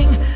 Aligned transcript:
nothing 0.00 0.27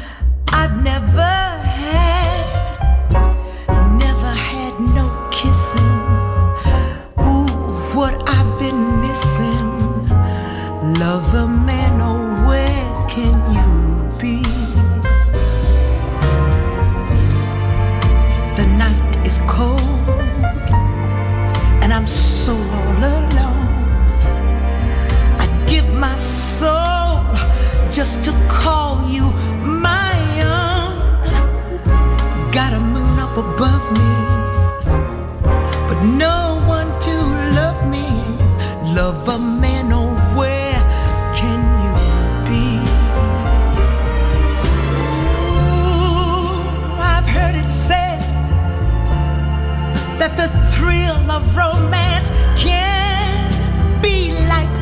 of 51.32 51.56
romance 51.56 52.28
can 52.58 54.02
be 54.02 54.32
like 54.52 54.72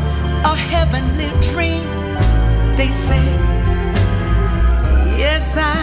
a 0.52 0.56
heavenly 0.56 1.31
dream, 1.52 1.85
they 2.76 2.88
say. 2.88 3.25
Yes, 5.17 5.55
I 5.56 5.76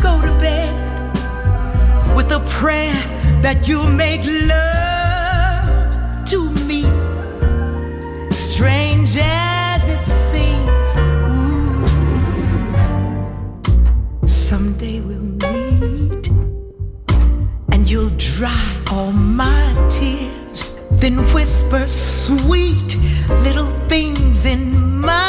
go 0.00 0.22
to 0.22 0.32
bed 0.38 0.72
with 2.14 2.30
a 2.30 2.40
prayer 2.58 2.94
that 3.42 3.66
you 3.66 3.84
make 3.88 4.22
love. 4.24 4.73
Then 21.04 21.18
whisper 21.34 21.86
sweet 21.86 22.96
little 23.42 23.70
things 23.90 24.46
in 24.46 25.00
my 25.02 25.23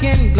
can 0.00 0.32
go. 0.32 0.39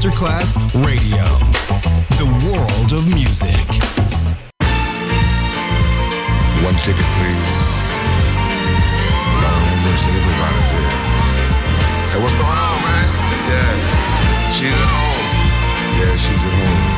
Masterclass 0.00 0.56
Radio, 0.86 1.24
the 2.16 2.24
world 2.48 2.92
of 2.94 3.06
music. 3.12 3.52
One 6.64 6.74
ticket, 6.76 7.04
please. 7.20 7.52
Lord 9.44 9.60
have 9.60 9.80
mercy, 9.84 10.08
everybody's 10.16 10.70
here. 10.72 10.96
Hey, 12.08 12.22
what's 12.22 12.32
going 12.32 12.60
on, 12.64 12.80
man? 12.80 13.08
Yeah, 13.52 14.52
she's 14.54 14.72
at 14.72 14.88
home. 14.88 15.26
Yeah, 16.00 16.16
she's 16.16 16.44
at 16.46 16.52
home. 16.54 16.89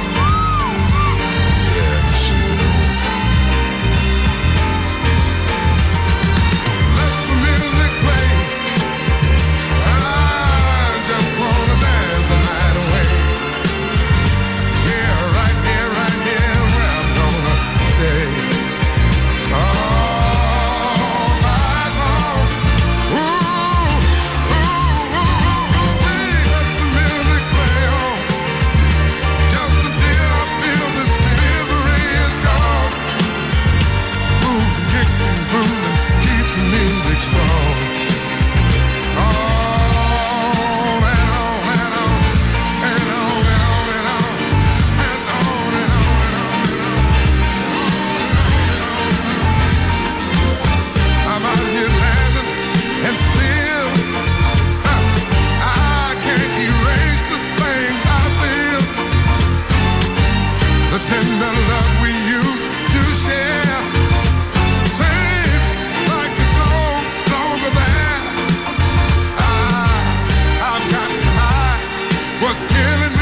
was 72.53 72.65
killing 72.65 73.17
me. 73.17 73.22